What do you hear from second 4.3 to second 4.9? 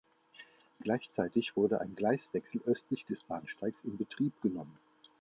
genommen.